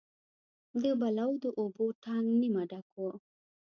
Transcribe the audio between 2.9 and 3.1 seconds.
و.